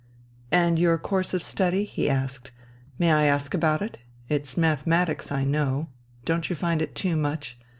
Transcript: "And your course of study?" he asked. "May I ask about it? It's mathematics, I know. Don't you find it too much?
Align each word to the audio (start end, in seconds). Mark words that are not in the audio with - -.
"And 0.51 0.79
your 0.79 0.97
course 0.97 1.31
of 1.31 1.43
study?" 1.43 1.83
he 1.83 2.09
asked. 2.09 2.49
"May 2.97 3.11
I 3.11 3.25
ask 3.25 3.53
about 3.53 3.83
it? 3.83 3.99
It's 4.29 4.57
mathematics, 4.57 5.31
I 5.31 5.43
know. 5.43 5.89
Don't 6.25 6.49
you 6.49 6.55
find 6.55 6.81
it 6.81 6.95
too 6.95 7.15
much? 7.15 7.55